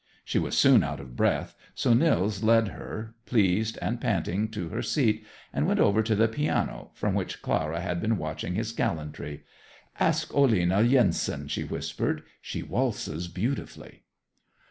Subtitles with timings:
[0.25, 4.81] She was soon out of breath, so Nils led her, pleased and panting, to her
[4.81, 9.43] seat, and went over to the piano, from which Clara had been watching his gallantry.
[9.99, 12.23] "Ask Olena Yenson," she whispered.
[12.41, 14.01] "She waltzes beautifully."